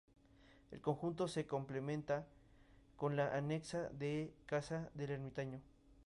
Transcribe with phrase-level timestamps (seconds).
[0.71, 2.25] El conjunto se complementa
[2.97, 3.91] con la anexa
[4.47, 5.61] casa del ermitaño.